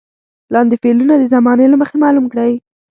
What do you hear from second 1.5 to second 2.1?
له مخې